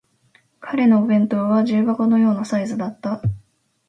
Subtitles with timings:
[0.59, 3.21] 彼のお弁当は重箱のようなサイズだった